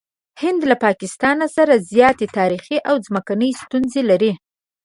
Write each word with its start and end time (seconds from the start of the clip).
هند 0.41 0.61
له 0.69 0.75
پاکستان 0.85 1.37
سره 1.55 1.73
زیاتې 1.91 2.25
تاریخي 2.37 2.77
او 2.89 2.95
ځمکني 3.07 3.49
ستونزې 3.61 4.01
لري. 4.09 4.31